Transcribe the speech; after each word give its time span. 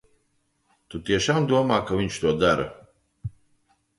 Tu 0.93 1.01
tiešām 1.09 1.45
domā, 1.51 1.77
ka 1.89 1.99
viņš 2.01 2.17
to 2.23 2.33
dara? 2.45 2.65